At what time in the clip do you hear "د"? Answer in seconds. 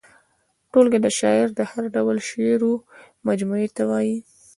1.05-1.07, 1.55-1.59